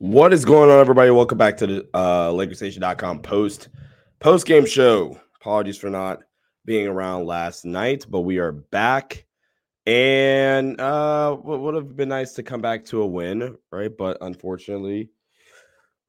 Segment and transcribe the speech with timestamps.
[0.00, 1.10] What is going on, everybody?
[1.10, 3.68] Welcome back to the uh, LakersNation.com post
[4.18, 5.20] post game show.
[5.42, 6.20] Apologies for not
[6.64, 9.26] being around last night, but we are back.
[9.84, 13.94] And uh, what would have been nice to come back to a win, right?
[13.94, 15.10] But unfortunately,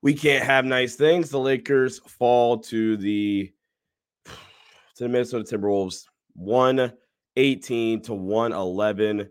[0.01, 1.29] we can't have nice things.
[1.29, 3.51] The Lakers fall to the
[4.95, 6.93] to the Minnesota Timberwolves, one
[7.35, 9.27] eighteen to one eleven.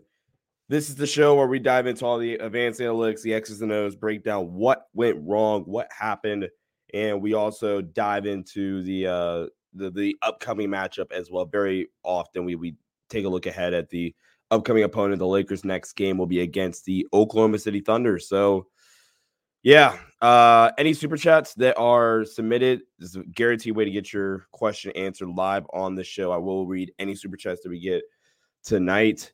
[0.71, 3.73] This is the show where we dive into all the advanced analytics, the X's and
[3.73, 6.47] O's, break down what went wrong, what happened,
[6.93, 11.43] and we also dive into the uh, the the upcoming matchup as well.
[11.43, 12.77] Very often we we
[13.09, 14.15] take a look ahead at the
[14.49, 15.19] upcoming opponent.
[15.19, 18.17] The Lakers' next game will be against the Oklahoma City Thunder.
[18.17, 18.67] So,
[19.63, 24.45] yeah, uh, any super chats that are submitted is a guaranteed way to get your
[24.53, 26.31] question answered live on the show.
[26.31, 28.03] I will read any super chats that we get
[28.63, 29.33] tonight.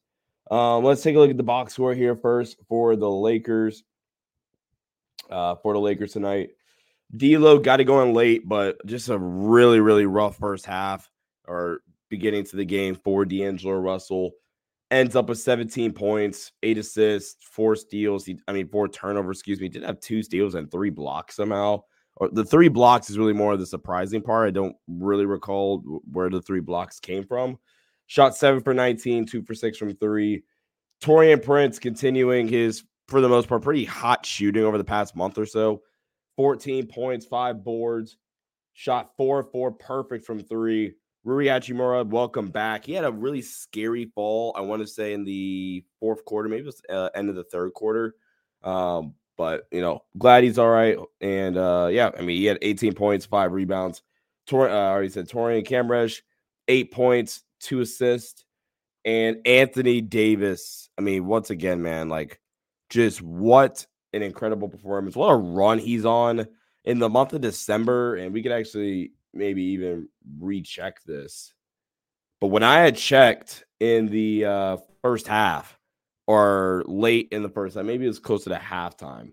[0.49, 3.83] Um, let's take a look at the box score here first for the Lakers.
[5.29, 6.51] Uh, for the Lakers tonight,
[7.15, 11.09] D'Lo got it going late, but just a really, really rough first half
[11.47, 14.31] or beginning to the game for D'Angelo Russell.
[14.89, 18.25] Ends up with 17 points, eight assists, four steals.
[18.25, 19.39] He, I mean, four turnovers.
[19.39, 19.67] Excuse me.
[19.67, 21.81] Did have two steals and three blocks somehow.
[22.15, 24.47] Or the three blocks is really more of the surprising part.
[24.47, 27.57] I don't really recall where the three blocks came from.
[28.07, 30.43] Shot seven for 19, two for six from three.
[31.01, 35.37] Taurean Prince continuing his, for the most part, pretty hot shooting over the past month
[35.37, 35.81] or so.
[36.37, 38.17] 14 points, five boards,
[38.73, 40.93] shot four four perfect from three.
[41.23, 42.85] Rui Hachimura, welcome back.
[42.85, 46.61] He had a really scary fall, I want to say, in the fourth quarter, maybe
[46.61, 48.15] it was uh, end of the third quarter.
[48.63, 50.97] Um, but, you know, glad he's all right.
[51.19, 54.03] And, uh, yeah, I mean, he had 18 points, five rebounds.
[54.45, 56.23] Tor- uh, I already said Taurean Cam Reddish,
[56.69, 58.45] eight points, two assists.
[59.05, 62.39] And Anthony Davis, I mean, once again, man, like
[62.89, 65.15] just what an incredible performance.
[65.15, 66.47] What a run he's on
[66.83, 68.15] in the month of December.
[68.15, 70.09] And we could actually maybe even
[70.39, 71.53] recheck this.
[72.41, 75.77] But when I had checked in the uh, first half
[76.27, 79.31] or late in the first half, maybe it was closer to the halftime,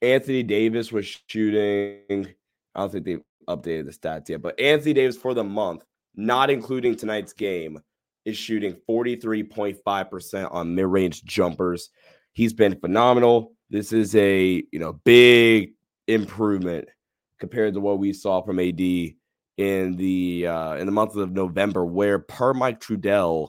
[0.00, 2.26] Anthony Davis was shooting.
[2.74, 3.18] I don't think they
[3.48, 7.80] updated the stats yet, but Anthony Davis for the month not including tonight's game,
[8.24, 11.90] is shooting 43.5% on mid-range jumpers.
[12.32, 13.52] He's been phenomenal.
[13.70, 15.72] This is a, you know, big
[16.06, 16.88] improvement
[17.38, 21.84] compared to what we saw from AD in the uh in the month of November,
[21.84, 23.48] where per Mike Trudell,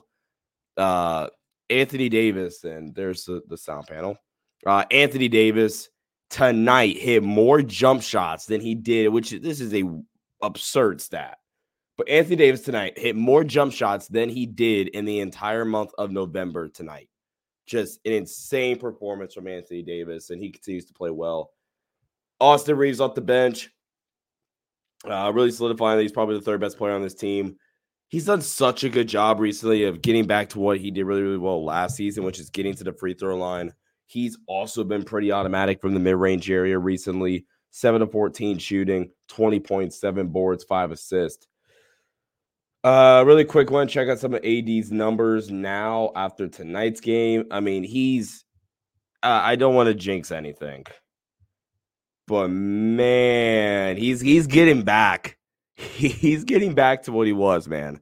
[0.76, 1.28] uh
[1.68, 4.16] Anthony Davis, and there's the, the sound panel.
[4.66, 5.88] Uh Anthony Davis
[6.28, 9.84] tonight hit more jump shots than he did, which this is a
[10.42, 11.38] absurd stat.
[12.00, 15.90] But Anthony Davis tonight hit more jump shots than he did in the entire month
[15.98, 17.10] of November tonight.
[17.66, 21.50] Just an insane performance from Anthony Davis, and he continues to play well.
[22.40, 23.68] Austin Reaves off the bench,
[25.04, 27.56] uh, really solidifying that he's probably the third best player on this team.
[28.08, 31.20] He's done such a good job recently of getting back to what he did really,
[31.20, 33.74] really well last season, which is getting to the free throw line.
[34.06, 37.44] He's also been pretty automatic from the mid range area recently.
[37.72, 41.46] 7 to 14 shooting, 20.7 boards, five assists.
[42.82, 43.88] Uh, really quick one.
[43.88, 47.44] Check out some of AD's numbers now after tonight's game.
[47.50, 48.44] I mean, he's.
[49.22, 50.86] Uh, I don't want to jinx anything,
[52.26, 55.36] but man, he's he's getting back.
[55.76, 58.00] he's getting back to what he was, man.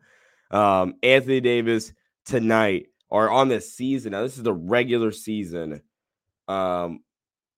[0.52, 1.92] Um, Anthony Davis
[2.24, 4.12] tonight or on this season.
[4.12, 5.80] Now, this is the regular season.
[6.46, 7.00] Um,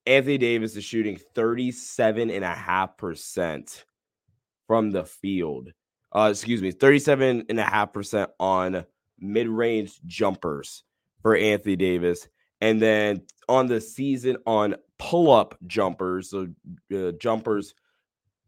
[0.07, 3.85] Anthony Davis is shooting 37.5%
[4.67, 5.71] from the field.
[6.13, 8.85] Uh, excuse me, 37.5% on
[9.19, 10.83] mid range jumpers
[11.23, 12.29] for Anthony Davis.
[12.61, 16.49] And then on the season on pull up jumpers, so
[16.95, 17.75] uh, jumpers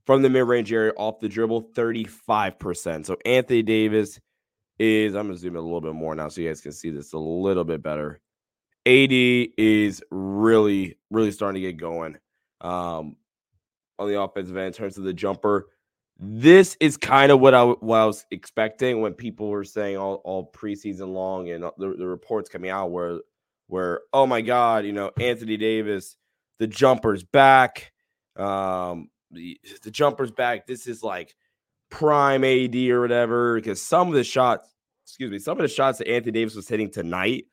[0.07, 3.07] from the mid range area off the dribble, 35%.
[3.07, 4.21] So Anthony Davis
[4.79, 6.91] is, I'm to zoom in a little bit more now so you guys can see
[6.91, 8.21] this a little bit better.
[8.85, 12.17] AD is really, really starting to get going
[12.61, 13.17] um,
[13.99, 15.69] on the offensive end in terms of the jumper.
[16.19, 20.17] This is kind of what I, what I was expecting when people were saying all,
[20.25, 23.19] all preseason long and the, the reports coming out where
[23.67, 26.17] where oh my god, you know Anthony Davis,
[26.59, 27.93] the jumper's back,
[28.37, 30.67] um, the, the jumper's back.
[30.67, 31.35] This is like
[31.91, 33.57] prime AD or whatever.
[33.57, 34.69] Because some of the shots,
[35.05, 37.47] excuse me, some of the shots that Anthony Davis was hitting tonight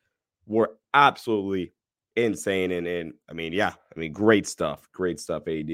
[0.46, 1.72] were absolutely
[2.16, 2.72] insane.
[2.72, 4.88] And, and I mean, yeah, I mean, great stuff.
[4.92, 5.70] Great stuff, AD.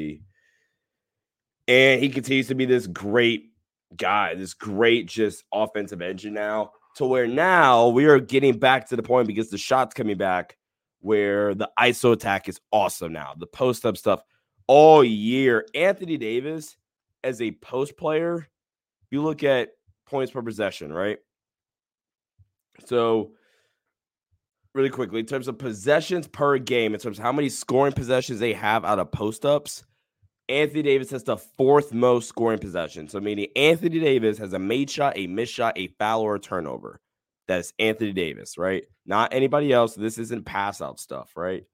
[1.69, 3.51] And he continues to be this great
[3.97, 8.97] guy, this great just offensive engine now, to where now we are getting back to
[8.97, 10.57] the point because the shots coming back
[11.01, 13.35] where the ISO attack is awesome now.
[13.37, 14.23] The post up stuff
[14.67, 15.67] all year.
[15.75, 16.77] Anthony Davis
[17.23, 18.49] as a post player,
[19.11, 19.71] you look at
[20.07, 21.19] points per possession, right?
[22.85, 23.33] So
[24.75, 28.39] really quickly in terms of possessions per game, in terms of how many scoring possessions
[28.39, 29.85] they have out of post ups.
[30.48, 33.12] Anthony Davis has the fourth most scoring possessions.
[33.12, 36.40] So, meaning Anthony Davis has a made shot, a missed shot, a foul, or a
[36.40, 37.00] turnover.
[37.48, 38.84] That's Anthony Davis, right?
[39.06, 39.94] Not anybody else.
[39.94, 41.64] This isn't pass out stuff, right?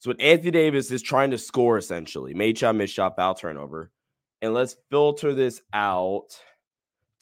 [0.00, 3.90] So, what Anthony Davis is trying to score essentially made shot, missed shot, foul, turnover.
[4.42, 6.28] And let's filter this out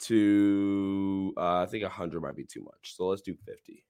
[0.01, 2.95] to, uh, I think 100 might be too much.
[2.95, 3.83] So, let's do 50.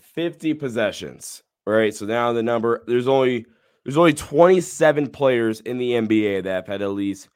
[0.00, 1.42] 50 possessions.
[1.64, 1.94] Right.
[1.94, 3.46] So now the number there's only
[3.84, 7.28] there's only 27 players in the NBA that have had at least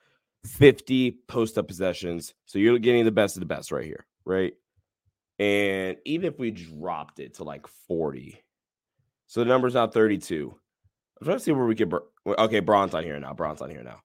[0.47, 2.35] 50 post up possessions.
[2.47, 4.55] So you're getting the best of the best right here, right?
[5.39, 8.43] And even if we dropped it to like 40,
[9.27, 10.55] so the number's now 32.
[11.21, 11.93] I'm trying to see where we get.
[12.27, 13.35] Okay, Brown's on here now.
[13.35, 14.01] Brown's on here now.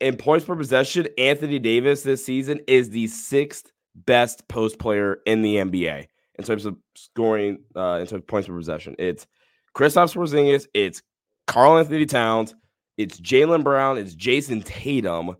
[0.00, 5.42] In points per possession, Anthony Davis this season is the sixth best post player in
[5.42, 6.06] the NBA
[6.36, 8.96] in terms of scoring, uh, in terms of points per possession.
[8.98, 9.26] It's
[9.74, 11.02] Kristaps Porzingis, it's
[11.46, 12.54] Karl-Anthony Towns,
[12.98, 15.36] it's Jaylen Brown, it's Jayson Tatum,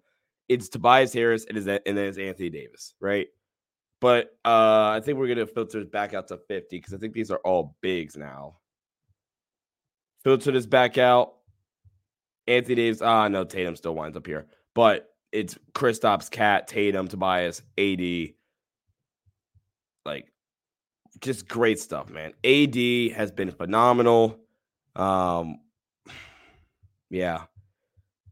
[0.49, 3.29] it's Tobias Harris, and, and then it's Anthony Davis, right?
[4.01, 7.31] But uh, I think we're gonna filter back out to 50 because I think these
[7.31, 8.57] are all bigs now.
[10.25, 11.35] Filter this back out.
[12.49, 13.01] Anthony Davis.
[13.01, 14.47] Ah, no, Tatum still winds up here.
[14.75, 18.35] But it's Kristaps, KAT, Tatum, Tobias, AD.
[20.05, 20.33] Like
[21.23, 22.33] just great stuff, man.
[22.45, 24.39] AD has been phenomenal.
[24.97, 25.59] Um,
[27.11, 27.45] yeah.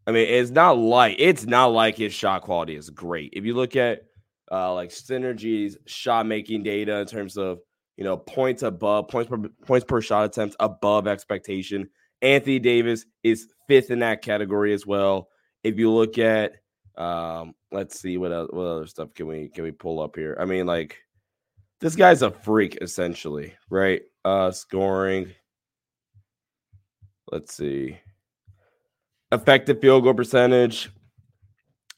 [0.07, 3.33] I mean, it's not like it's not like his shot quality is great.
[3.35, 4.03] If you look at
[4.51, 7.61] uh like Synergy's shot making data in terms of
[7.97, 11.89] you know points above points per points per shot attempt above expectation.
[12.23, 15.29] Anthony Davis is fifth in that category as well.
[15.63, 16.55] If you look at
[16.97, 20.37] um, let's see what else, what other stuff can we can we pull up here?
[20.41, 20.99] I mean, like
[21.81, 24.03] this guy's a freak essentially, right?
[24.25, 25.33] Uh scoring.
[27.31, 27.99] Let's see.
[29.33, 30.91] Effective field goal percentage,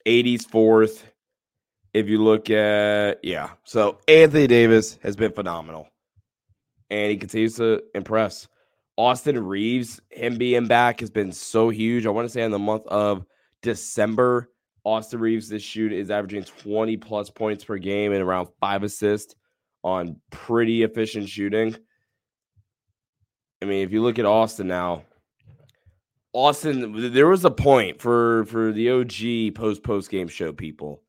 [0.07, 1.07] AD's fourth.
[1.95, 3.51] If you look at, yeah.
[3.65, 5.89] So Anthony Davis has been phenomenal.
[6.91, 8.49] And he continues to impress.
[8.97, 12.07] Austin Reaves, him being back has been so huge.
[12.07, 13.25] I want to say in the month of
[13.63, 14.51] December,
[14.85, 19.35] Austin Reaves this shoot is averaging 20 plus points per game and around five assists
[19.83, 21.77] on pretty efficient shooting.
[23.61, 25.05] I mean, if you look at Austin now,
[26.33, 31.03] Austin, there was a point for for the OG post post game show people.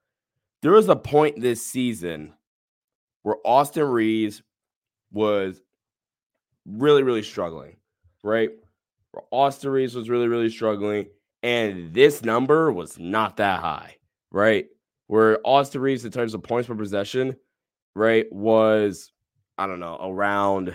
[0.62, 2.34] There was a point this season
[3.22, 4.44] where Austin Reaves
[5.12, 5.62] was
[6.66, 7.78] really really struggling,
[8.24, 8.50] right?
[9.12, 11.08] Where Austin Reaves was really really struggling,
[11.42, 13.96] and this number was not that high,
[14.32, 14.66] right?
[15.08, 17.36] Where Austin Reaves, in terms of points per possession,
[17.96, 19.12] right, was
[19.58, 20.74] I don't know, around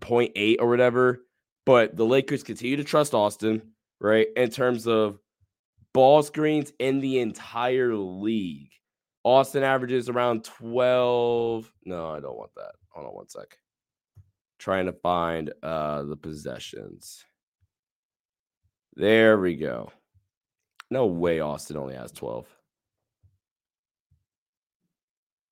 [0.00, 1.22] 0.8 or whatever.
[1.64, 3.62] But the Lakers continue to trust Austin,
[4.00, 4.28] right?
[4.36, 5.18] In terms of
[5.92, 8.70] ball screens in the entire league.
[9.24, 11.72] Austin averages around 12.
[11.84, 12.72] No, I don't want that.
[12.90, 13.58] Hold on one sec.
[14.58, 17.24] Trying to find uh the possessions.
[18.94, 19.90] There we go.
[20.90, 22.46] No way Austin only has 12.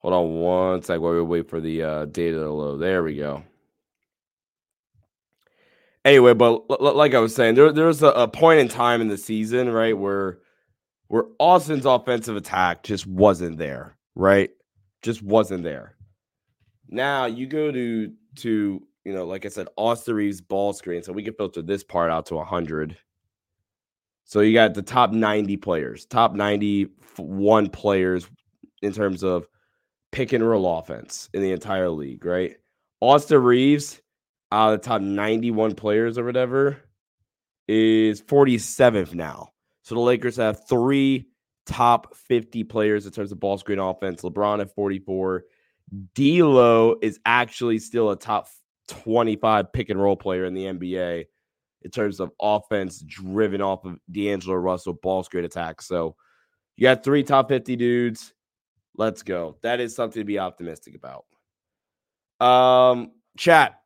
[0.05, 2.77] Hold on one sec while we wait for the uh, data to load.
[2.77, 3.43] There we go.
[6.05, 9.09] Anyway, but l- like I was saying, there there's a, a point in time in
[9.09, 10.41] the season, right, where
[11.09, 14.51] where Austin's offensive attack just wasn't there, right?
[15.01, 15.97] Just wasn't there.
[16.91, 21.03] Now you go to to you know, like I said, Austin Reaves ball screen.
[21.03, 22.95] So we can filter this part out to 100.
[24.25, 28.29] So you got the top 90 players, top 91 players
[28.83, 29.47] in terms of
[30.15, 32.57] pick and roll offense in the entire league, right?
[33.01, 34.01] Austin Reaves,
[34.53, 36.77] out of the top 91 players or whatever,
[37.67, 39.51] is 47th now.
[39.83, 41.27] So the Lakers have three
[41.67, 44.23] top 50 players in terms of ball screen offense.
[44.23, 45.43] LeBron at 44.
[46.15, 48.47] D'Lo is actually still a top
[48.89, 51.25] 25 pick and roll player in the NBA
[51.83, 55.83] in terms of offense driven off of D'Angelo Russell ball screen attack.
[55.83, 56.15] So
[56.77, 58.33] you got three top 50 dudes.
[58.97, 59.57] Let's go.
[59.63, 61.25] That is something to be optimistic about.
[62.41, 63.81] Um, chat,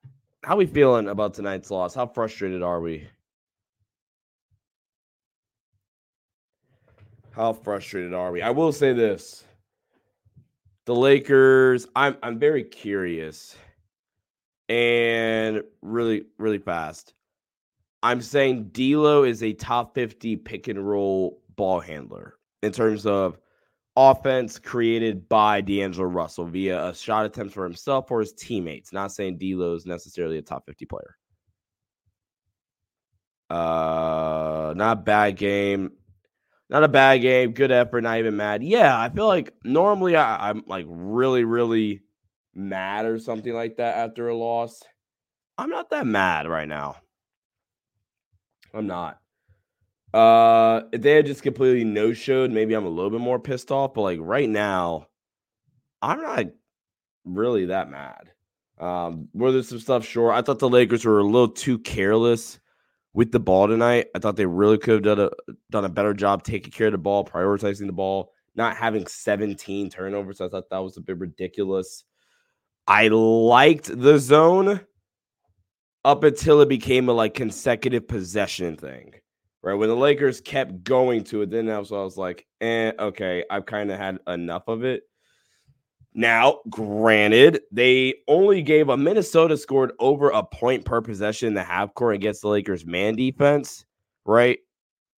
[0.45, 1.95] how we feeling about tonight's loss?
[1.95, 3.09] How frustrated are we?
[7.33, 8.43] How frustrated are we?
[8.43, 9.45] I will say this.
[10.87, 13.57] The Lakers, I'm I'm very curious
[14.69, 17.15] and really, really fast.
[18.03, 23.38] I'm saying D'Lo is a top 50 pick and roll ball handler in terms of
[23.99, 28.93] offense created by D'Angelo Russell via a shot attempts for himself or his teammates.
[28.93, 31.17] Not saying D'Lo is necessarily a top 50 player.
[33.50, 35.90] Uh, not bad game.
[36.71, 37.52] Not a bad game.
[37.52, 38.02] Good effort.
[38.02, 38.62] Not even mad.
[38.62, 42.02] Yeah, I feel like normally I, I'm like really, really
[42.55, 44.81] mad or something like that after a loss.
[45.57, 46.97] I'm not that mad right now.
[48.73, 49.19] I'm not.
[50.15, 53.71] Uh, if they had just completely no showed, maybe I'm a little bit more pissed
[53.71, 53.95] off.
[53.95, 55.09] But like right now,
[56.00, 56.47] I'm not
[57.25, 58.31] really that mad.
[58.79, 60.05] Um, were there some stuff?
[60.05, 60.33] Sure.
[60.33, 62.59] I thought the Lakers were a little too careless
[63.12, 64.07] with the ball tonight.
[64.15, 66.93] I thought they really could have done a done a better job taking care of
[66.93, 70.41] the ball, prioritizing the ball, not having 17 turnovers.
[70.41, 72.05] I thought that was a bit ridiculous.
[72.87, 74.81] I liked the zone
[76.05, 79.15] up until it became a like consecutive possession thing.
[79.69, 79.75] Right.
[79.75, 83.45] When the Lakers kept going to it, then I was, I was like, eh, okay,
[83.51, 85.03] I've kind of had enough of it.
[86.15, 91.63] Now, granted, they only gave a Minnesota scored over a point per possession in the
[91.63, 93.85] half court against the Lakers man defense,
[94.25, 94.59] right?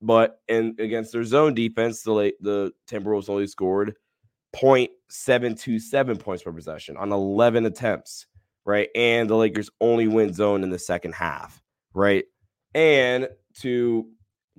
[0.03, 3.95] But in against their zone defense, the the Timberwolves only scored
[4.53, 8.27] 0.727 points per possession on 11 attempts,
[8.65, 8.89] right?
[8.97, 11.63] And the Lakers only win zone in the second half,
[11.95, 12.25] right?
[12.75, 13.29] And
[13.61, 14.09] to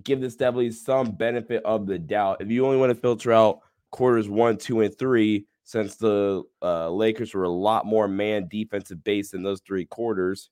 [0.03, 3.59] give this definitely some benefit of the doubt, if you only want to filter out
[3.91, 9.03] quarters one, two, and three, since the uh, Lakers were a lot more man defensive
[9.03, 10.49] base in those three quarters,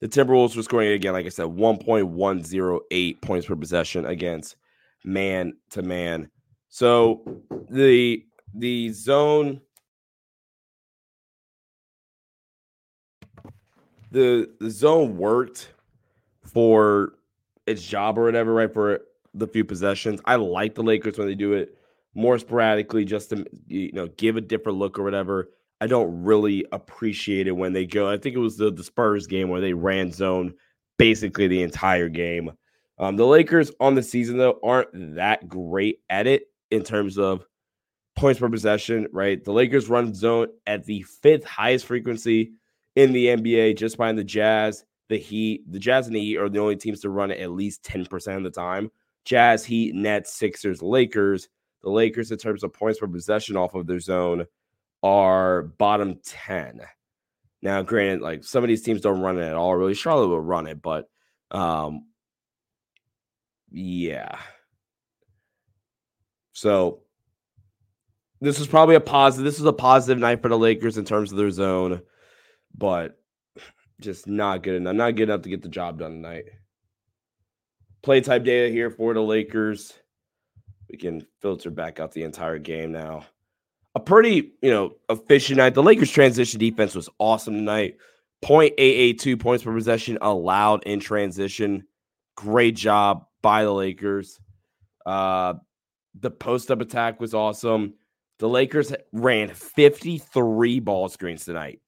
[0.00, 4.56] the Timberwolves were scoring again, like I said, 1.108 points per possession against
[5.04, 6.30] man to man.
[6.68, 7.22] So
[7.70, 9.60] the the zone
[14.10, 15.72] the the zone worked
[16.44, 17.14] for
[17.66, 18.72] its job or whatever, right?
[18.72, 19.00] For
[19.34, 20.20] the few possessions.
[20.24, 21.76] I like the Lakers when they do it
[22.14, 25.50] more sporadically, just to you know give a different look or whatever.
[25.80, 28.08] I don't really appreciate it when they go.
[28.08, 30.54] I think it was the, the Spurs game where they ran zone
[30.98, 32.52] basically the entire game.
[32.98, 37.44] Um, the Lakers on the season though aren't that great at it in terms of
[38.16, 39.44] points per possession, right?
[39.44, 42.52] The Lakers run zone at the fifth highest frequency
[42.94, 45.70] in the NBA, just behind the Jazz, the Heat.
[45.70, 48.36] The Jazz and the Heat are the only teams to run it at least 10%
[48.36, 48.90] of the time.
[49.24, 51.48] Jazz, Heat, Nets, Sixers, Lakers.
[51.82, 54.46] The Lakers, in terms of points per possession off of their zone,
[55.02, 56.80] are bottom 10.
[57.62, 59.74] Now, granted, like some of these teams don't run it at all.
[59.74, 61.08] Really, Charlotte will run it, but
[61.50, 62.06] um,
[63.70, 64.38] yeah.
[66.52, 67.00] So
[68.40, 69.44] this is probably a positive.
[69.44, 72.02] This is a positive night for the Lakers in terms of their zone,
[72.76, 73.18] but
[74.00, 74.94] just not good enough.
[74.94, 76.44] Not good enough to get the job done tonight.
[78.02, 79.94] Play type data here for the Lakers.
[80.90, 83.26] We can filter back out the entire game now.
[83.94, 85.74] A pretty, you know, efficient night.
[85.74, 87.96] The Lakers transition defense was awesome tonight.
[88.44, 91.84] 0.882 points per possession allowed in transition.
[92.36, 94.38] Great job by the Lakers.
[95.04, 95.54] Uh,
[96.20, 97.94] the post up attack was awesome.
[98.38, 101.80] The Lakers ran 53 ball screens tonight.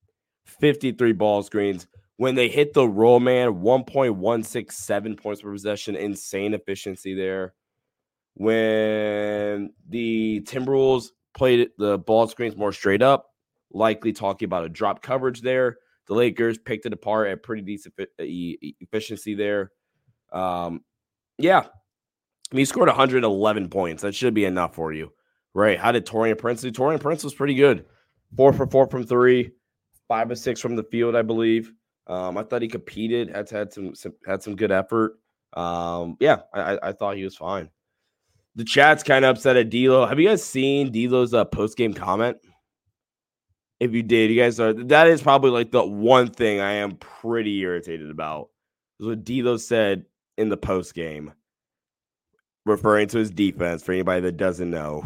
[0.49, 1.87] 53 ball screens
[2.17, 7.55] When they hit the roll, man, 1.167 points per possession, insane efficiency there.
[8.35, 13.26] When the Timberwolves played the ball screens more straight up,
[13.73, 15.78] likely talking about a drop coverage there.
[16.07, 19.73] The Lakers picked it apart at pretty decent efficiency there.
[20.33, 20.83] Um,
[21.37, 24.02] yeah, I mean, he scored 111 points.
[24.02, 25.12] That should be enough for you,
[25.55, 25.78] right?
[25.78, 26.73] How did Taurean Prince do?
[26.73, 27.85] Taurean Prince was pretty good.
[28.37, 29.52] Four for four from three,
[30.09, 31.73] five or six from the field, I believe.
[32.07, 35.19] Um, I thought he competed, had had some, some had some good effort.
[35.53, 37.69] Um, yeah, I, I thought he was fine.
[38.57, 40.07] The chat's kind of upset at D'Lo.
[40.07, 42.38] Have you guys seen D'Lo's uh, post game comment?
[43.79, 46.97] If you did, you guys are that is probably like the one thing I am
[46.97, 48.49] pretty irritated about.
[48.99, 51.33] Is what D'Lo said in the post game,
[52.67, 53.85] referring to his defense.
[53.85, 55.05] For anybody that doesn't know,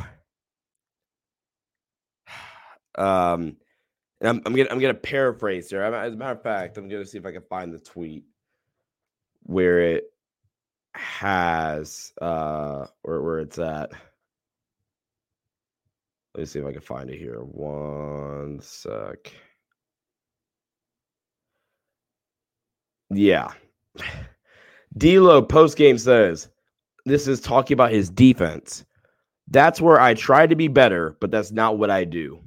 [2.96, 3.56] um,
[4.22, 5.82] and I'm, I'm gonna I'm gonna paraphrase here.
[5.82, 8.24] As a matter of fact, I'm gonna see if I can find the tweet
[9.42, 10.04] where it
[10.94, 13.90] has uh where where it's at.
[16.34, 17.40] Let me see if I can find it here.
[17.40, 19.32] One sec.
[23.10, 23.50] Yeah.
[24.96, 26.48] D'Lo post game says,
[27.06, 28.84] "This is talking about his defense.
[29.48, 32.40] That's where I try to be better, but that's not what I do."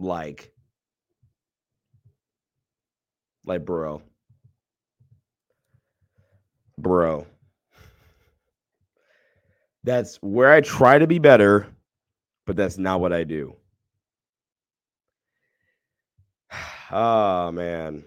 [0.00, 0.52] Like,
[3.44, 4.02] like, bro,
[6.78, 7.26] bro.
[9.84, 11.66] That's where I try to be better,
[12.46, 13.56] but that's not what I do.
[16.90, 18.04] Oh, man.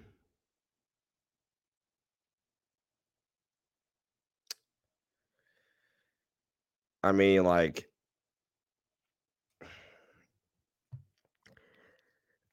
[7.03, 7.90] I mean, like,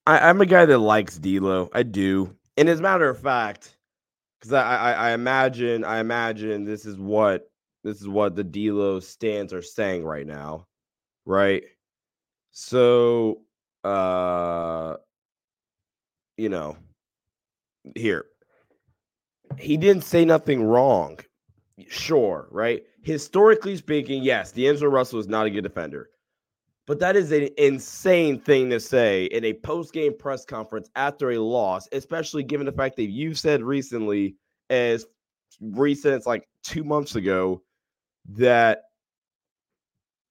[0.08, 1.68] I, am a guy that likes D'Lo.
[1.74, 3.76] I do, and as a matter of fact,
[4.40, 7.50] because I, I, I imagine I imagine this is what
[7.84, 10.66] this is what the D'Lo stands are saying right now,
[11.26, 11.62] right?
[12.52, 13.42] So,
[13.84, 14.97] uh,
[16.38, 16.78] you know,
[17.94, 18.25] here
[19.58, 21.18] he didn't say nothing wrong.
[21.86, 22.82] Sure, right?
[23.02, 26.08] Historically speaking, yes, D'Angelo Russell is not a good defender.
[26.88, 31.32] But that is an insane thing to say in a post game press conference after
[31.32, 34.36] a loss, especially given the fact that you said recently,
[34.70, 35.04] as
[35.60, 37.62] recent as like two months ago,
[38.30, 38.84] that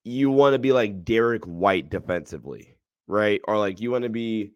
[0.03, 3.39] you want to be like Derek White defensively, right?
[3.47, 4.53] Or like you want to be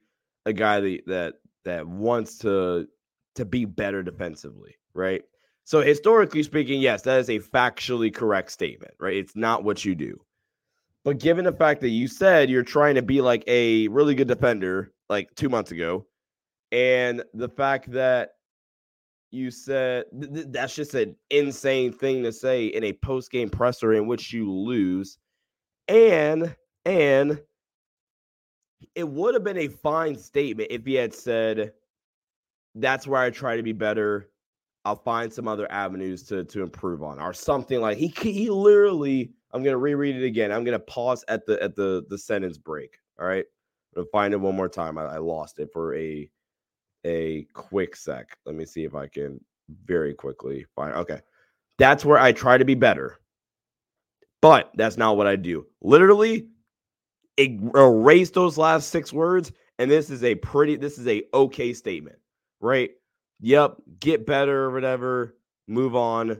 [0.47, 1.33] a guy that that
[1.65, 2.87] that wants to
[3.35, 5.21] to be better defensively, right?
[5.65, 9.17] So historically speaking, yes, that is a factually correct statement, right?
[9.17, 10.19] It's not what you do.
[11.03, 14.27] But given the fact that you said you're trying to be like a really good
[14.27, 16.05] defender like 2 months ago
[16.71, 18.31] and the fact that
[19.31, 23.93] you said th- th- that's just an insane thing to say in a post-game presser
[23.93, 25.17] in which you lose
[25.87, 27.41] and and
[28.95, 31.73] it would have been a fine statement if he had said
[32.75, 34.29] that's where I try to be better.
[34.85, 39.33] I'll find some other avenues to to improve on or something like he he literally
[39.53, 40.51] I'm gonna reread it again.
[40.51, 42.97] I'm gonna pause at the at the the sentence break.
[43.19, 43.45] All right.
[43.95, 44.97] I'm gonna find it one more time.
[44.97, 46.29] I, I lost it for a
[47.05, 48.37] a quick sec.
[48.45, 49.43] Let me see if I can
[49.85, 51.21] very quickly find okay.
[51.77, 53.19] That's where I try to be better.
[54.41, 55.67] But that's not what I do.
[55.81, 56.47] Literally
[57.37, 62.17] erase those last six words and this is a pretty this is a okay statement,
[62.59, 62.91] right?
[63.39, 65.35] Yep, get better or whatever,
[65.67, 66.39] move on.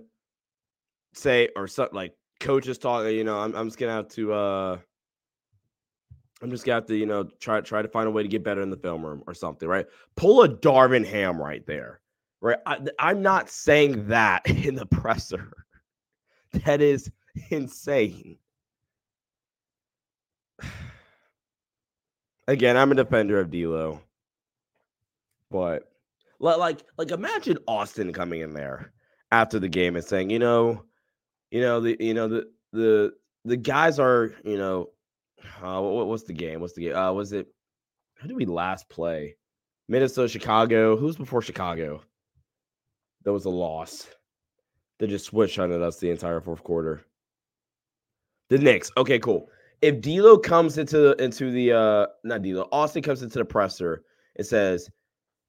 [1.15, 4.77] Say or something like coaches talk, you know, I'm I'm just gonna have to uh
[6.41, 8.43] I'm just gonna have to, you know, try try to find a way to get
[8.43, 9.85] better in the film room or something, right?
[10.15, 12.01] Pull a Darvin Ham right there,
[12.41, 12.57] right?
[12.65, 15.65] I, I'm not saying that in the presser.
[16.65, 17.09] That is
[17.49, 18.37] insane.
[22.47, 24.01] Again, I'm a defender of D'Lo,
[25.49, 25.91] but
[26.39, 28.91] like, like imagine Austin coming in there
[29.31, 30.83] after the game and saying, you know,
[31.51, 33.13] you know the you know the the
[33.45, 34.89] the guys are you know
[35.61, 36.59] uh, what, what's the game?
[36.61, 36.95] What's the game?
[36.95, 37.47] Uh, was it?
[38.15, 39.35] How did we last play?
[39.87, 40.95] Minnesota, Chicago.
[40.95, 42.01] Who's before Chicago?
[43.23, 44.07] That was a loss.
[44.99, 47.03] They just switched on us the entire fourth quarter.
[48.49, 48.91] The Knicks.
[48.97, 49.49] Okay, cool.
[49.81, 54.03] If D'Lo comes into the into the uh not D'Lo, Austin comes into the presser
[54.35, 54.89] and says,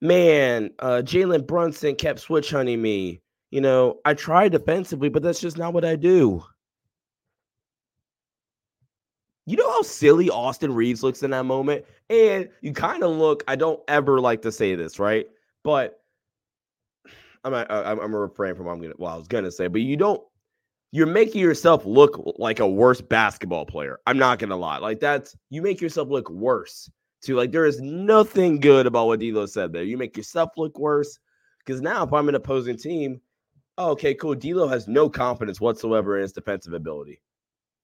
[0.01, 3.21] "Man, uh Jalen Brunson kept switch hunting me
[3.53, 6.43] you know, I try defensively, but that's just not what I do.
[9.45, 11.85] You know how silly Austin Reaves looks in that moment?
[12.09, 15.27] And you kind of look, I don't ever like to say this, right?
[15.63, 16.01] But
[17.43, 20.23] I'm I'm, refrain from what I'm gonna well, I was gonna say, but you don't
[20.91, 23.99] you're making yourself look like a worse basketball player.
[24.07, 24.79] I'm not gonna lie.
[24.79, 26.89] Like that's you make yourself look worse.
[27.25, 29.83] To like there is nothing good about what D'Lo said there.
[29.83, 31.19] You make yourself look worse
[31.59, 33.21] because now if I'm an opposing team,
[33.77, 34.35] oh, okay, cool.
[34.35, 37.21] D'Lo has no confidence whatsoever in his defensive ability,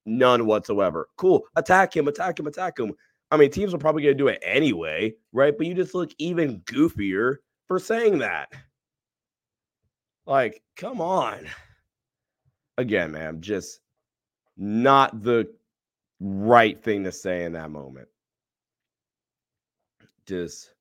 [0.06, 1.10] none whatsoever.
[1.17, 2.93] Cool, attack him, attack him, attack him.
[3.32, 5.56] I mean, teams are probably gonna do it anyway, right?
[5.58, 8.49] But you just look even goofier for saying that.
[10.25, 11.47] Like, come on.
[12.78, 13.82] Again, man, just
[14.58, 15.49] not the
[16.19, 18.08] right thing to say in that moment.
[20.25, 20.73] Just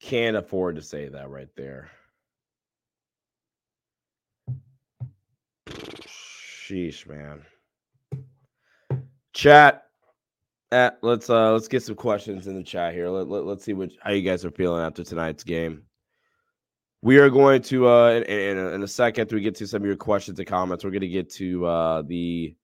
[0.00, 1.90] can't afford to say that right there.
[6.72, 7.42] Sheesh, man.
[9.34, 9.84] Chat.
[10.70, 13.10] At, let's uh let's get some questions in the chat here.
[13.10, 15.82] Let, let, let's see what how you guys are feeling after tonight's game.
[17.02, 19.82] We are going to uh in, in, a, in a second we get to some
[19.82, 20.82] of your questions and comments.
[20.82, 22.56] We're going to get to uh the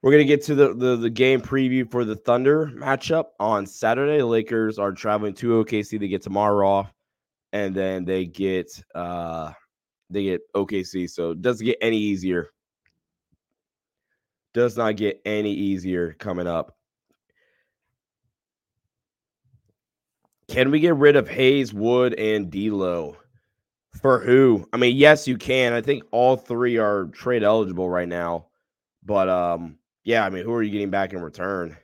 [0.00, 4.16] we're to get to the, the the game preview for the Thunder matchup on Saturday.
[4.16, 6.00] The Lakers are traveling to OKC.
[6.00, 6.94] They get tomorrow off,
[7.52, 9.52] and then they get uh
[10.08, 11.10] they get OKC.
[11.10, 12.48] So it doesn't get any easier.
[14.52, 16.76] Does not get any easier coming up.
[20.48, 23.16] Can we get rid of Hayes, Wood, and D'Lo?
[24.00, 24.66] For who?
[24.72, 25.72] I mean, yes, you can.
[25.72, 28.46] I think all three are trade eligible right now.
[29.04, 31.76] But um, yeah, I mean, who are you getting back in return?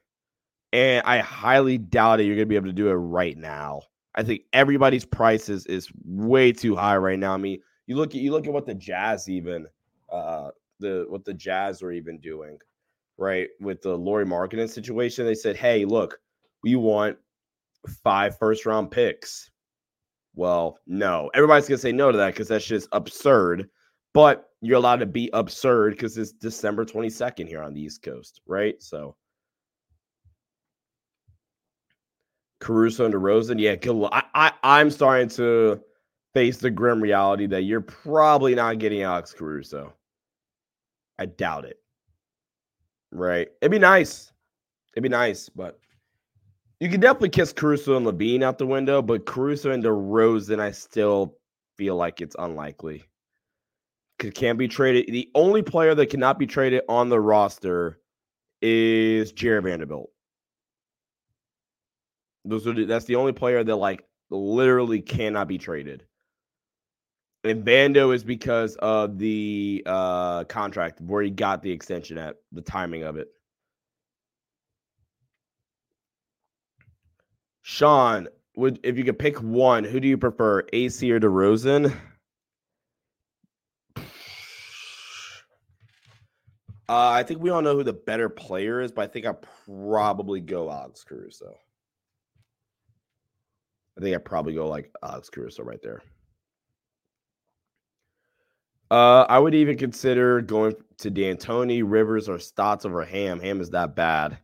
[0.72, 3.82] And I highly doubt it you're gonna be able to do it right now.
[4.14, 7.34] I think everybody's prices is way too high right now.
[7.34, 9.66] I mean, you look at you look at what the Jazz even
[10.10, 12.58] uh the what the Jazz were even doing,
[13.18, 13.48] right?
[13.60, 16.18] With the Lauri Markkanen situation, they said, "Hey, look,
[16.62, 17.16] we want
[18.02, 19.50] five first round picks.
[20.34, 23.68] Well, no, everybody's gonna say no to that because that's just absurd.
[24.12, 28.40] But you're allowed to be absurd because it's December 22nd here on the East Coast,
[28.46, 28.82] right?
[28.82, 29.14] So
[32.60, 34.08] Caruso and DeRozan, yeah, good.
[34.12, 35.80] I, I I'm starting to
[36.34, 39.92] face the grim reality that you're probably not getting Alex Caruso.
[41.18, 41.78] I doubt it.
[43.12, 43.48] Right?
[43.60, 44.32] It'd be nice.
[44.94, 45.78] It'd be nice, but
[46.80, 50.72] you can definitely kiss Caruso and LaVine out the window, but Caruso and DeRozan, I
[50.72, 51.36] still
[51.76, 53.04] feel like it's unlikely.
[54.18, 55.12] Could can't be traded.
[55.12, 57.98] The only player that cannot be traded on the roster
[58.62, 60.10] is Jarred Vanderbilt.
[62.44, 66.04] Those are that's the only player that like literally cannot be traded.
[67.46, 72.62] And Vando is because of the uh contract where he got the extension at the
[72.62, 73.28] timing of it.
[77.62, 81.94] Sean, would if you could pick one, who do you prefer, AC or DeRozan?
[86.88, 89.34] Uh, I think we all know who the better player is, but I think I
[89.66, 91.56] probably go Alex Caruso.
[93.98, 96.02] I think I probably go like Alex Caruso right there.
[98.90, 103.40] Uh, I would even consider going to D'Antoni, Rivers, or Stotts over Ham.
[103.40, 104.38] Ham is that bad.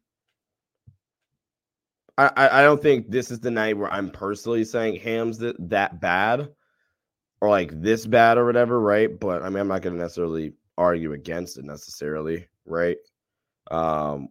[2.19, 6.01] I, I don't think this is the night where I'm personally saying Ham's that, that
[6.01, 6.51] bad
[7.41, 9.19] or like this bad or whatever, right?
[9.19, 12.99] But I mean, I'm not going to necessarily argue against it necessarily, right?
[13.71, 14.29] Um,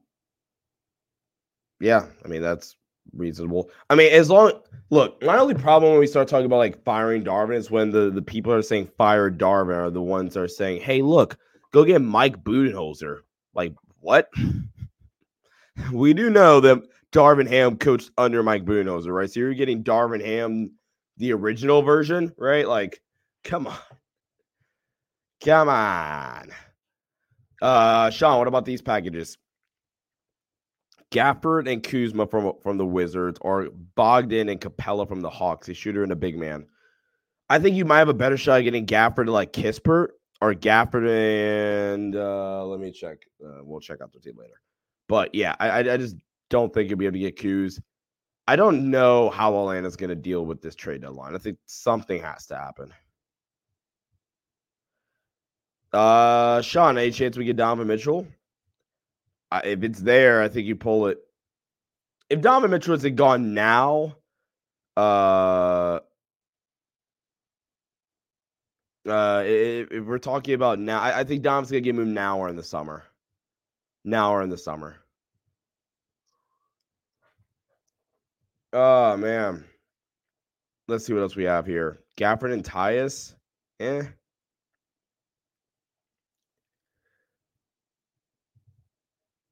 [1.80, 2.76] yeah, I mean, that's
[3.14, 3.70] reasonable.
[3.90, 4.54] I mean, as long
[4.90, 8.12] look, my only problem when we start talking about like firing Darvin is when the,
[8.12, 11.38] the people are saying fire Darvin are the ones that are saying, hey, look,
[11.72, 13.20] go get Mike Budenholzer.
[13.56, 14.30] Like, what?
[15.92, 19.32] we do know that Darvin Ham coached under Mike Budenholzer, right?
[19.32, 20.72] So you're getting Darvin Ham,
[21.18, 22.68] the original version, right?
[22.68, 23.02] Like,
[23.44, 23.78] come on.
[25.44, 26.52] Come on.
[27.62, 29.38] Uh Sean, what about these packages?
[31.12, 35.74] Gafford and Kuzma from from the Wizards, or Bogdan and Capela from the Hawks, a
[35.74, 36.66] shooter and a big man.
[37.50, 40.10] I think you might have a better shot at getting Gafford to like Kispert
[40.42, 43.18] or Gafford and uh, let me check.
[43.46, 44.54] Uh, we'll check out the team later.
[45.10, 46.16] But yeah, I, I just
[46.50, 47.82] don't think you'll be able to get Kuz.
[48.48, 51.36] I don't know how Atlanta's going to deal with this trade deadline.
[51.36, 52.94] I think something has to happen.
[55.94, 58.26] Uh, Sean, any chance we get Donovan Mitchell?
[59.64, 61.20] if it's there, I think you pull it.
[62.30, 64.16] If Donovan Mitchell isn't gone now,
[64.96, 66.00] uh,
[69.08, 72.40] uh, if, if we're talking about now, I, I think Dom's gonna give him now
[72.40, 73.04] or in the summer,
[74.06, 74.98] now or in the summer.
[78.74, 79.66] Oh man,
[80.88, 82.00] let's see what else we have here.
[82.18, 83.34] Gafford and Tyus,
[83.82, 84.04] eh?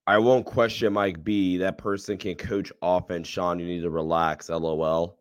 [0.09, 1.57] I won't question Mike B.
[1.57, 3.27] That person can coach offense.
[3.27, 4.49] Sean, you need to relax.
[4.49, 5.19] LOL.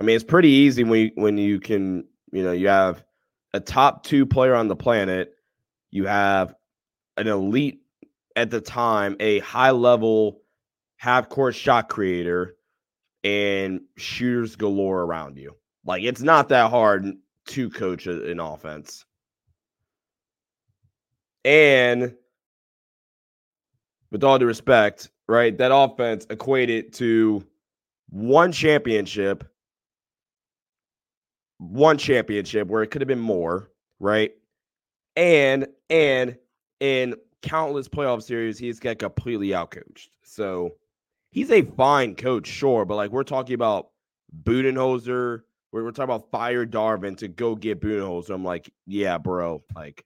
[0.00, 3.04] I mean, it's pretty easy when you, when you can, you know, you have
[3.52, 5.34] a top two player on the planet.
[5.90, 6.54] You have
[7.18, 7.82] an elite
[8.36, 10.40] at the time, a high level
[10.96, 12.56] half court shot creator,
[13.22, 15.54] and shooters galore around you.
[15.84, 19.04] Like it's not that hard to coach an offense.
[21.44, 22.14] And
[24.10, 27.44] with all due respect, right, that offense equated to
[28.10, 29.44] one championship,
[31.58, 34.32] one championship where it could have been more, right?
[35.16, 36.36] And and
[36.80, 40.08] in countless playoff series, he's got completely outcoached.
[40.22, 40.74] So
[41.30, 43.88] he's a fine coach, sure, but like we're talking about
[44.44, 45.42] Budenholzer,
[45.72, 48.30] we're, we're talking about fire Darvin to go get Budenholzer.
[48.30, 50.04] I'm like, yeah, bro, like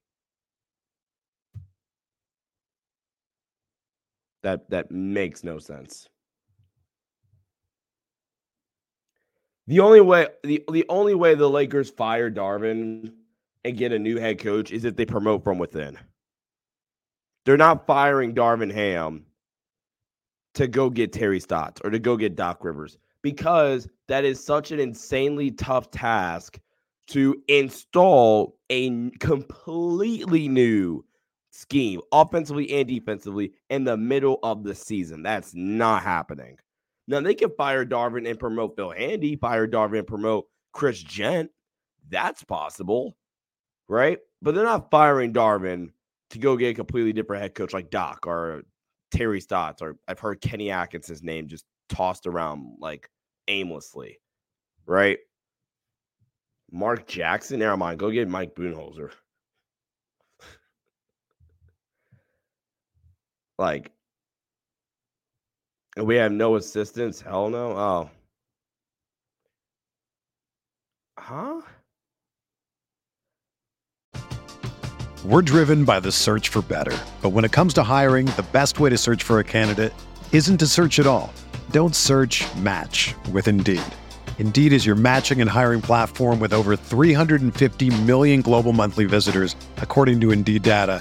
[4.42, 6.08] that that makes no sense.
[9.66, 13.12] The only way the, the only way the Lakers fire Darvin
[13.64, 15.98] and get a new head coach is if they promote from within.
[17.44, 19.24] They're not firing Darvin Ham
[20.54, 24.72] to go get Terry Stotts or to go get Doc Rivers because that is such
[24.72, 26.58] an insanely tough task
[27.08, 31.04] to install a completely new
[31.52, 35.22] scheme, offensively and defensively, in the middle of the season.
[35.22, 36.58] That's not happening.
[37.06, 41.50] Now they can fire Darvin and promote Phil Handy, fire Darvin and promote Chris Jent.
[42.08, 43.16] That's possible,
[43.88, 44.18] right?
[44.40, 45.90] But they're not firing Darvin
[46.30, 48.62] to go get a completely different head coach like Doc or
[49.10, 53.08] Terry Stotts, or I've heard Kenny Atkinson's name just tossed around like
[53.48, 54.18] aimlessly,
[54.86, 55.18] right?
[56.70, 57.98] Mark Jackson, never mind.
[57.98, 59.10] Go get Mike Budenholzer.
[63.58, 63.90] Like,
[65.96, 67.20] and we have no assistance?
[67.20, 67.72] Hell no.
[67.72, 68.10] Oh,
[71.18, 71.60] huh?
[75.24, 76.98] We're driven by the search for better.
[77.22, 79.92] But when it comes to hiring, the best way to search for a candidate
[80.32, 81.32] isn't to search at all.
[81.70, 83.82] Don't search match with Indeed.
[84.38, 90.20] Indeed is your matching and hiring platform with over 350 million global monthly visitors, according
[90.22, 91.00] to Indeed data,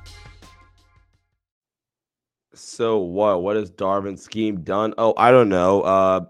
[2.81, 3.43] So what?
[3.43, 4.95] What has Darvin's scheme done?
[4.97, 5.81] Oh, I don't know.
[5.81, 6.21] Uh,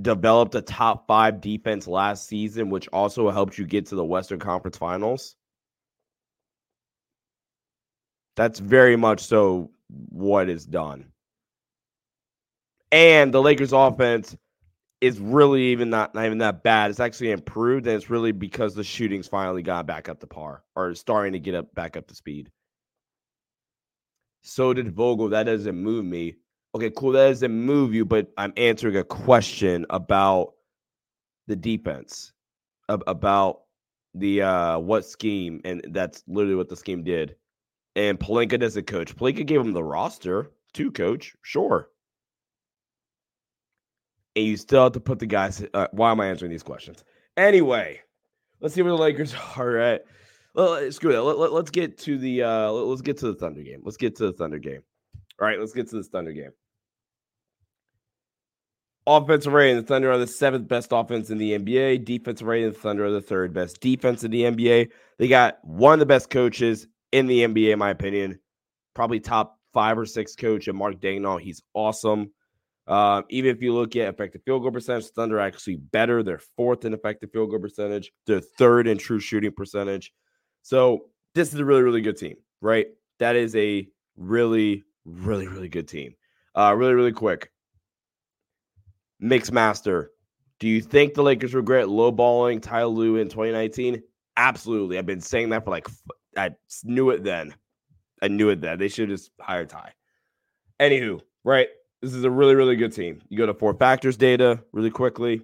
[0.00, 4.38] developed a top five defense last season, which also helped you get to the Western
[4.38, 5.36] Conference Finals.
[8.34, 9.72] That's very much so
[10.08, 11.12] what is done.
[12.90, 14.34] And the Lakers offense
[15.02, 16.90] is really even not, not even that bad.
[16.90, 20.64] It's actually improved, and it's really because the shootings finally got back up to par
[20.74, 22.50] or starting to get up back up to speed.
[24.46, 25.28] So did Vogel.
[25.28, 26.36] That doesn't move me.
[26.74, 27.12] Okay, cool.
[27.12, 30.54] That doesn't move you, but I'm answering a question about
[31.46, 32.32] the defense,
[32.88, 33.62] about
[34.14, 37.36] the uh what scheme, and that's literally what the scheme did.
[37.96, 39.16] And Pelinka doesn't coach.
[39.16, 41.90] Pelinka gave him the roster to coach, sure
[44.36, 45.64] and you still have to put the guys.
[45.74, 47.02] Uh, why am I answering these questions?
[47.36, 48.00] Anyway,
[48.60, 50.04] let's see where the Lakers are at.
[50.56, 51.22] Well, screw that.
[51.22, 53.82] Let, us let, get to the uh, let's get to the Thunder game.
[53.84, 54.80] Let's get to the Thunder game.
[55.38, 56.50] All right, let's get to this Thunder game.
[59.06, 62.06] Offensive rating: The Thunder are the seventh best offense in the NBA.
[62.06, 64.88] Defensive rating: The Thunder are the third best defense in the NBA.
[65.18, 68.40] They got one of the best coaches in the NBA, in my opinion.
[68.94, 71.42] Probably top five or six coach, and Mark Daigneault.
[71.42, 72.32] He's awesome.
[72.86, 76.22] Um, even if you look at effective field goal percentage, Thunder actually better.
[76.22, 78.10] They're fourth in effective field goal percentage.
[78.26, 80.12] They're third in true shooting percentage.
[80.66, 81.04] So
[81.36, 82.88] this is a really, really good team, right?
[83.20, 86.16] That is a really, really, really good team.
[86.56, 87.52] Uh, really, really quick.
[89.20, 90.10] Mix master.
[90.58, 94.02] Do you think the Lakers regret lowballing Ty Lue in 2019?
[94.36, 94.98] Absolutely.
[94.98, 95.86] I've been saying that for like
[96.36, 96.50] I
[96.82, 97.54] knew it then.
[98.20, 98.76] I knew it then.
[98.76, 99.92] They should have just hired Ty.
[100.80, 101.68] Anywho, right?
[102.02, 103.22] This is a really, really good team.
[103.28, 105.42] You go to four factors data really quickly.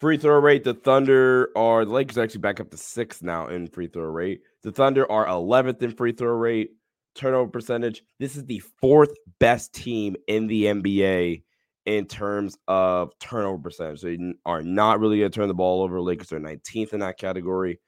[0.00, 3.66] Free throw rate, the Thunder are the Lakers actually back up to sixth now in
[3.66, 4.40] free throw rate.
[4.62, 6.70] The Thunder are 11th in free throw rate,
[7.14, 8.02] turnover percentage.
[8.18, 11.42] This is the fourth best team in the NBA
[11.84, 14.00] in terms of turnover percentage.
[14.00, 16.00] They are not really going to turn the ball over.
[16.00, 17.78] Lakers are 19th in that category.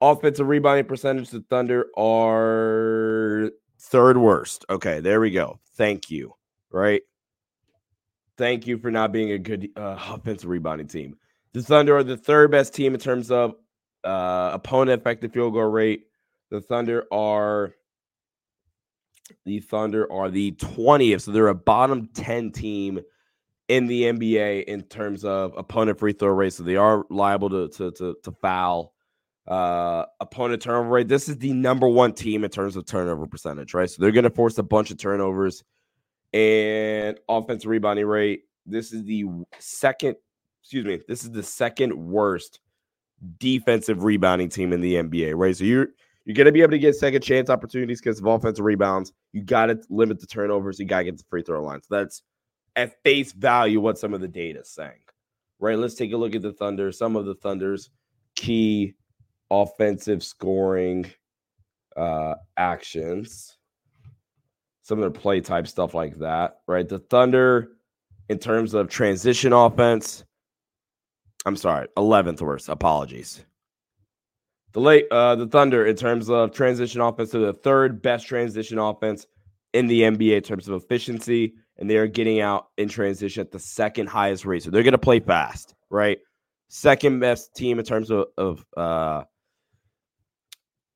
[0.00, 3.50] Offensive rebounding percentage, the Thunder are
[3.80, 4.64] third worst.
[4.70, 5.58] Okay, there we go.
[5.76, 6.34] Thank you.
[6.70, 7.02] Right.
[8.38, 11.16] Thank you for not being a good uh, offensive rebounding team.
[11.54, 13.54] The Thunder are the third best team in terms of
[14.04, 16.06] uh, opponent effective field goal rate.
[16.50, 17.74] The Thunder are
[19.44, 21.22] the Thunder are the 20th.
[21.22, 23.00] So they're a bottom 10 team
[23.68, 26.52] in the NBA in terms of opponent free throw rate.
[26.52, 28.92] So they are liable to to to, to foul
[29.48, 31.08] uh opponent turnover rate.
[31.08, 33.90] This is the number one team in terms of turnover percentage, right?
[33.90, 35.64] So they're going to force a bunch of turnovers
[36.32, 38.42] and offensive rebounding rate.
[38.66, 39.24] This is the
[39.58, 40.16] second,
[40.62, 42.60] excuse me, this is the second worst
[43.38, 45.56] defensive rebounding team in the NBA, right?
[45.56, 45.88] So you're
[46.24, 49.12] you're to be able to get second chance opportunities because of offensive rebounds.
[49.32, 50.78] You got to limit the turnovers.
[50.78, 51.82] You got to get the free throw line.
[51.82, 52.22] So that's
[52.76, 55.02] at face value what some of the data is saying,
[55.58, 55.76] right?
[55.76, 56.92] Let's take a look at the Thunder.
[56.92, 57.90] Some of the Thunder's
[58.36, 58.94] key
[59.50, 61.10] offensive scoring
[61.96, 63.58] uh, actions,
[64.82, 66.88] some of their play type stuff like that, right?
[66.88, 67.72] The Thunder,
[68.28, 70.24] in terms of transition offense,
[71.44, 72.68] I'm sorry, 11th worst.
[72.68, 73.44] Apologies.
[74.72, 78.78] The late uh, the Thunder, in terms of transition offense, they're the third best transition
[78.78, 79.26] offense
[79.74, 83.50] in the NBA in terms of efficiency, and they are getting out in transition at
[83.50, 84.62] the second highest rate.
[84.62, 86.18] So they're going to play fast, right?
[86.68, 89.24] Second best team in terms of, of uh,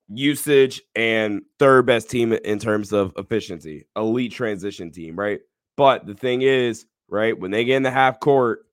[0.09, 5.41] usage and third best team in terms of efficiency, elite transition team, right?
[5.75, 8.66] But the thing is, right, when they get in the half court,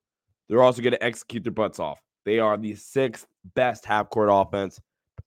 [0.47, 1.99] they're also going to execute their butts off.
[2.25, 4.79] They are the sixth best half court offense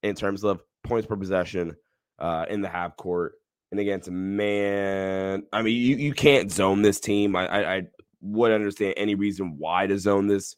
[0.03, 1.77] in terms of points per possession
[2.19, 3.35] uh, in the half court.
[3.71, 7.37] And against man, I mean, you, you can't zone this team.
[7.37, 7.83] I, I, I
[8.21, 10.57] would understand any reason why to zone this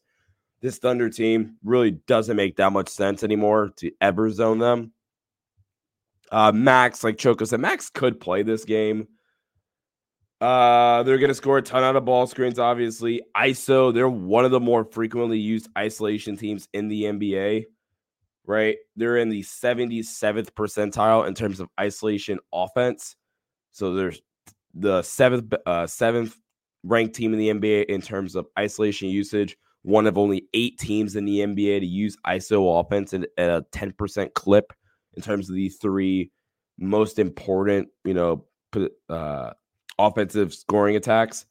[0.62, 1.56] this Thunder team.
[1.64, 4.92] Really doesn't make that much sense anymore to ever zone them.
[6.30, 9.08] Uh, Max, like Choco said, Max could play this game.
[10.40, 13.20] Uh, they're going to score a ton out of ball screens, obviously.
[13.36, 17.66] ISO, they're one of the more frequently used isolation teams in the NBA,
[18.46, 18.76] right?
[18.96, 23.16] They're in the 77th percentile in terms of isolation offense.
[23.72, 24.22] So there's
[24.72, 26.36] the seventh, uh, seventh
[26.84, 29.58] ranked team in the NBA in terms of isolation usage.
[29.82, 33.66] One of only eight teams in the NBA to use ISO offense at, at a
[33.72, 34.72] 10% clip
[35.14, 36.30] in terms of the three
[36.78, 38.46] most important, you know,
[39.08, 39.50] uh,
[40.06, 41.46] offensive scoring attacks.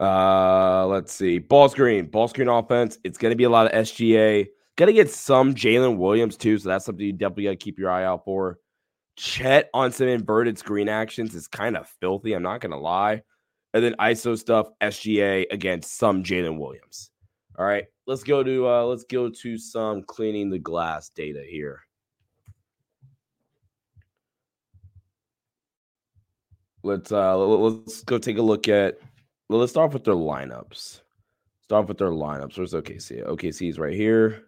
[0.00, 1.38] Uh, let's see.
[1.38, 2.98] Ball screen, ball screen offense.
[3.04, 4.48] It's going to be a lot of SGA.
[4.76, 7.78] Got to get some Jalen Williams too, so that's something you definitely got to keep
[7.78, 8.58] your eye out for.
[9.16, 12.32] Chet on some inverted screen actions is kind of filthy.
[12.32, 13.22] I'm not going to lie.
[13.74, 17.10] And then ISO stuff, SGA against some Jalen Williams.
[17.58, 21.82] All right, let's go to uh, let's go to some cleaning the glass data here.
[26.82, 28.98] Let's uh let's go take a look at
[29.48, 31.00] well, let's start off with their lineups.
[31.62, 32.56] Start off with their lineups.
[32.56, 33.26] Where's OKC?
[33.26, 34.44] OKC is right here.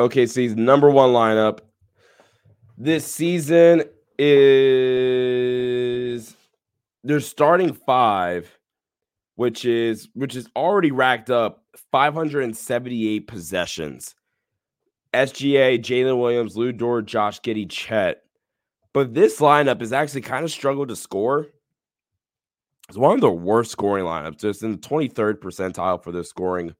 [0.00, 1.60] OKC's number one lineup
[2.76, 3.84] this season
[4.18, 5.14] is
[7.04, 8.58] they're starting five,
[9.36, 11.62] which is which is already racked up
[11.92, 14.16] 578 possessions.
[15.14, 18.22] SGA, Jalen Williams, Lu Dort, Josh Giddey, Chet.
[18.92, 21.48] But this lineup has actually kind of struggled to score.
[22.88, 24.40] It's one of the worst scoring lineups.
[24.40, 26.74] Just in the 23rd percentile for their scoring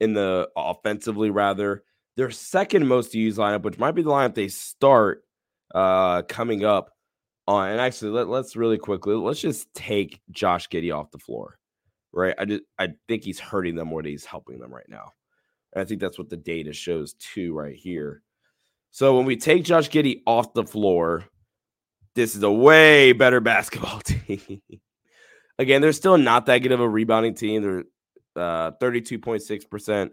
[0.00, 1.82] in the offensively, rather.
[2.16, 5.22] Their second most used lineup, which might be the lineup they start
[5.74, 6.90] uh coming up
[7.46, 7.70] on.
[7.70, 11.58] And actually, let, let's really quickly let's just take Josh Giddey off the floor.
[12.12, 12.34] Right.
[12.38, 15.12] I just I think he's hurting them more than he's helping them right now.
[15.76, 18.22] And I think that's what the data shows too, right here.
[18.92, 21.26] So when we take Josh Giddey off the floor,
[22.14, 24.62] this is a way better basketball team.
[25.58, 27.62] Again, they're still not that good of a rebounding team.
[27.62, 27.84] They're
[28.42, 30.10] uh, 32.6%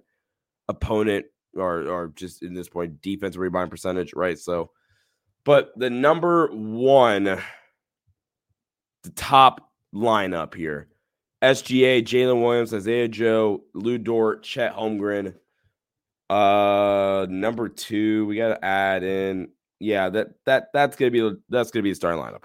[0.67, 4.37] opponent or or just in this point defensive rebound percentage, right?
[4.37, 4.71] So,
[5.45, 7.41] but the number one, the
[9.15, 10.89] top lineup here
[11.41, 15.35] SGA, Jalen Williams, Isaiah Joe, Lu Dort, Chet Holmgren.
[16.29, 19.49] Uh, number two, we got to add in.
[19.79, 22.43] Yeah, that that that's gonna be the that's gonna be the starting lineup.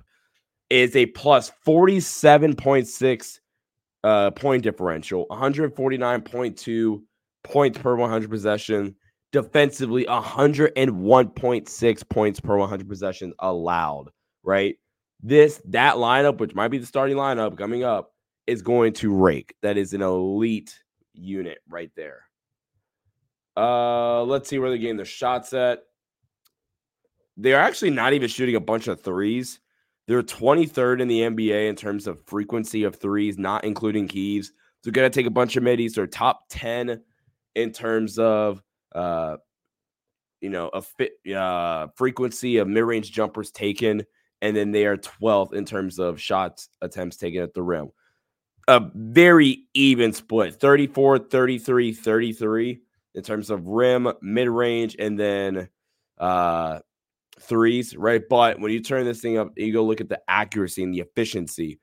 [0.70, 3.40] Is a plus forty seven point six
[4.04, 7.04] uh point differential, one hundred forty nine point two
[7.44, 8.96] points per one hundred possession.
[9.30, 14.06] Defensively, 101.6 points per 100 possessions allowed,
[14.42, 14.76] right?
[15.22, 18.14] This, that lineup, which might be the starting lineup coming up,
[18.46, 19.54] is going to rake.
[19.60, 20.74] That is an elite
[21.12, 22.22] unit right there.
[23.58, 25.80] Uh, let's see where they're getting their shots at.
[27.36, 29.58] They're actually not even shooting a bunch of threes.
[30.06, 34.52] They're 23rd in the NBA in terms of frequency of threes, not including keys.
[34.84, 35.94] So, to take a bunch of middies.
[35.94, 37.02] They're top 10
[37.56, 38.62] in terms of
[38.94, 39.38] uh,
[40.40, 44.04] you know, a fit uh, frequency of mid-range jumpers taken,
[44.40, 47.90] and then they are 12th in terms of shots attempts taken at the rim.
[48.68, 52.80] A very even split 34, 33, 33
[53.14, 55.68] in terms of rim, mid range, and then
[56.18, 56.80] uh,
[57.40, 58.22] threes, right?
[58.28, 61.00] But when you turn this thing up, you go look at the accuracy and the
[61.00, 61.80] efficiency.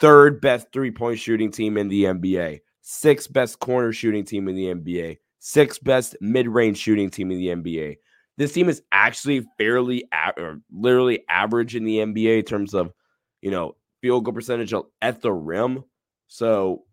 [0.00, 4.56] Third best three point shooting team in the NBA, sixth best corner shooting team in
[4.56, 7.96] the NBA, sixth best mid range shooting team in the NBA.
[8.38, 10.04] This team is actually fairly,
[10.38, 12.92] or literally average in the NBA in terms of,
[13.42, 15.84] you know, field goal percentage at the rim.
[16.28, 16.84] So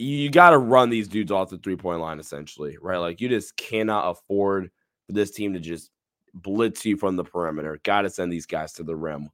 [0.00, 2.96] you got to run these dudes off the three point line, essentially, right?
[2.96, 4.70] Like you just cannot afford
[5.06, 5.90] for this team to just
[6.32, 7.78] blitz you from the perimeter.
[7.82, 9.28] Got to send these guys to the rim.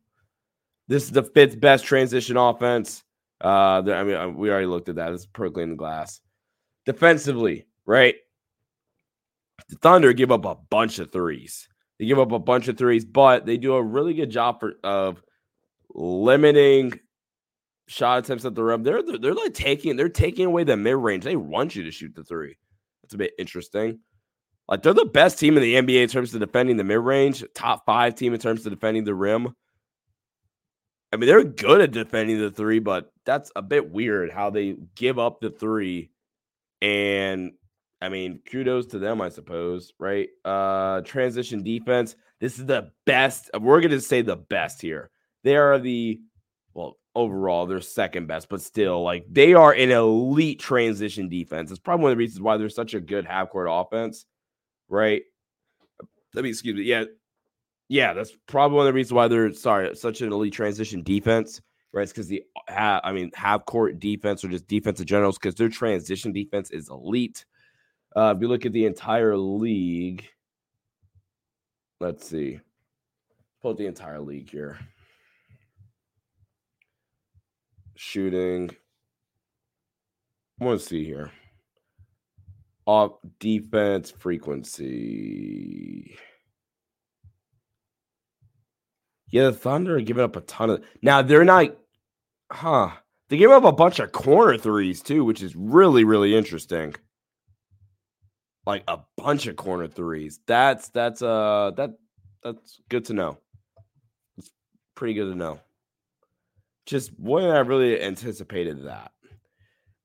[0.88, 3.04] This is the fifth best transition offense.
[3.42, 5.12] Uh, I mean, uh, we already looked at that.
[5.12, 6.20] It's perfectly in the glass.
[6.84, 8.16] Defensively, right?
[9.68, 11.68] The Thunder give up a bunch of threes.
[11.98, 14.74] They give up a bunch of threes, but they do a really good job for,
[14.82, 15.22] of
[15.94, 16.98] limiting
[17.88, 18.82] shot attempts at the rim.
[18.82, 21.24] They're, they're they're like taking they're taking away the mid range.
[21.24, 22.56] They want you to shoot the three.
[23.02, 24.00] That's a bit interesting.
[24.68, 27.44] Like they're the best team in the NBA in terms of defending the mid range,
[27.54, 29.54] top five team in terms of defending the rim.
[31.12, 34.76] I mean, they're good at defending the three, but that's a bit weird how they
[34.96, 36.10] give up the three
[36.82, 37.52] and
[38.02, 40.28] I mean, kudos to them, I suppose, right?
[40.44, 42.16] Uh transition defense.
[42.40, 43.50] This is the best.
[43.58, 45.10] We're to say the best here.
[45.44, 46.20] They are the
[47.16, 51.70] overall, they're second best, but still, like they are an elite transition defense.
[51.70, 54.26] It's probably one of the reasons why they're such a good half court offense,
[54.88, 55.22] right?
[56.34, 56.82] Let me excuse me.
[56.82, 57.04] Yeah,
[57.88, 61.60] yeah, that's probably one of the reasons why they're sorry, such an elite transition defense,
[61.92, 62.02] right?
[62.02, 66.32] It's because the I mean half court defense or just defensive generals because their transition
[66.32, 67.44] defense is elite.
[68.14, 70.26] Uh, if you look at the entire league,
[72.00, 72.60] let's see.
[73.62, 74.78] Pull the entire league here.
[77.96, 78.70] Shooting.
[80.60, 81.32] To see here.
[82.86, 86.16] Off defense frequency.
[89.28, 90.84] Yeah, the Thunder are giving up a ton of.
[91.02, 91.76] Now they're not,
[92.50, 92.90] huh?
[93.28, 96.94] They give up a bunch of corner threes too, which is really, really interesting
[98.66, 100.40] like a bunch of corner threes.
[100.46, 101.96] That's that's uh that
[102.42, 103.38] that's good to know.
[104.36, 104.50] It's
[104.94, 105.60] pretty good to know.
[106.86, 109.12] Just when I really anticipated that.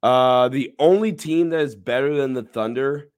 [0.03, 3.11] Uh the only team that is better than the Thunder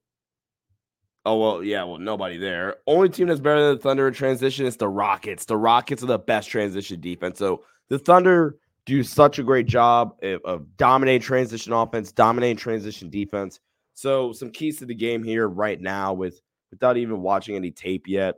[1.26, 2.78] Oh well, yeah, well, nobody there.
[2.86, 5.46] Only team that's better than the Thunder in transition is the Rockets.
[5.46, 7.40] The Rockets are the best transition defense.
[7.40, 13.62] So the Thunder do such a great job of dominating transition offense, dominating transition defense.
[13.94, 16.42] So some keys to the game here right now with
[16.72, 18.36] without even watching any tape yet.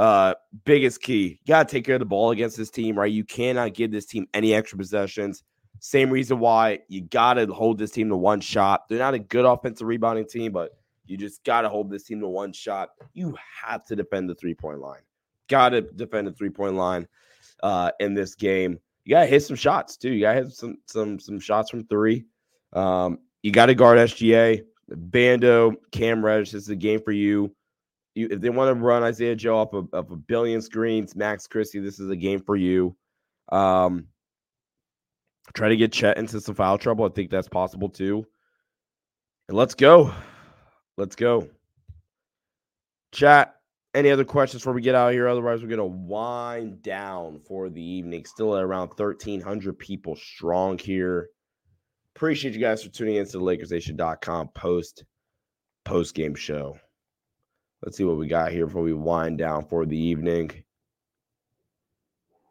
[0.00, 0.32] Uh,
[0.64, 3.12] biggest key, you gotta take care of the ball against this team, right?
[3.12, 5.42] You cannot give this team any extra possessions.
[5.80, 8.88] Same reason why you gotta hold this team to one shot.
[8.88, 10.70] They're not a good offensive rebounding team, but
[11.04, 12.92] you just gotta hold this team to one shot.
[13.12, 15.02] You have to defend the three point line.
[15.50, 17.06] Gotta defend the three point line
[17.62, 18.78] uh, in this game.
[19.04, 20.12] You gotta hit some shots too.
[20.12, 22.24] You gotta hit some some some shots from three.
[22.72, 24.62] Um, you gotta guard SGA.
[24.90, 27.54] Vando, Cam Reddish, this is a game for you.
[28.20, 31.80] You if they want to run Isaiah Joe a, up a billion screens, Max Christie,
[31.80, 32.96] this is a game for you.
[33.50, 34.06] Um,
[35.54, 37.04] try to get Chet into some foul trouble.
[37.04, 38.26] I think that's possible too.
[39.48, 40.14] And let's go.
[40.96, 41.48] Let's go.
[43.12, 43.56] Chat.
[43.92, 45.26] Any other questions before we get out of here?
[45.26, 48.24] Otherwise, we're gonna wind down for the evening.
[48.24, 51.30] Still at around 1,300 people strong here.
[52.14, 55.04] Appreciate you guys for tuning into the LakersNation.com post
[55.84, 56.78] post game show.
[57.82, 60.50] Let's see what we got here before we wind down for the evening.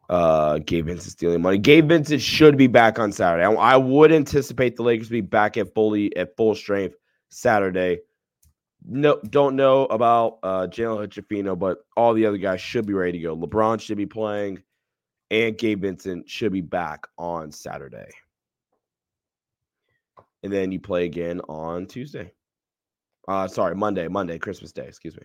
[0.08, 1.58] Uh, Gabe Vincent stealing money.
[1.58, 3.44] Gabe Vincent should be back on Saturday.
[3.44, 6.96] I, I would anticipate the Lakers be back at fully at full strength
[7.28, 8.00] Saturday.
[8.84, 13.12] No, don't know about uh Jalen Hood-Schifino, but all the other guys should be ready
[13.12, 13.36] to go.
[13.36, 14.62] LeBron should be playing,
[15.30, 18.10] and Gabe Vincent should be back on Saturday
[20.42, 22.32] and then you play again on Tuesday.
[23.30, 24.88] Uh, sorry, Monday, Monday, Christmas Day.
[24.88, 25.22] Excuse me.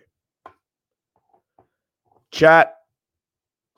[2.30, 2.76] Chat.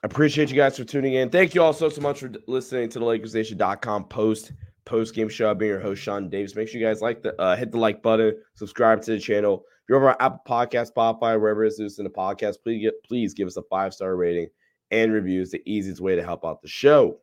[0.03, 1.31] Appreciate you guys for tuning in.
[1.31, 4.53] Thank you all so, so much for listening to the LakersNation.com post
[4.85, 5.51] post game show.
[5.51, 6.55] I've been your host, Sean Davis.
[6.55, 9.65] Make sure you guys like the uh, hit the like button, subscribe to the channel.
[9.65, 13.33] If you're over on Apple Podcast, Spotify, wherever it's listening to podcast, please get please
[13.33, 14.49] give us a five star rating
[14.91, 15.51] and reviews.
[15.51, 17.19] The easiest way to help out the show.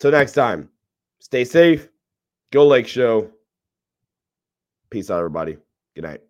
[0.00, 0.68] Till next time,
[1.20, 1.88] stay safe
[2.52, 3.30] Go Lake Show.
[4.90, 5.56] Peace out, everybody.
[5.98, 6.27] Good night.